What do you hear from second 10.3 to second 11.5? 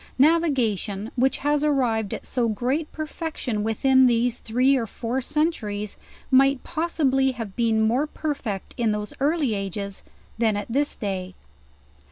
than at this day.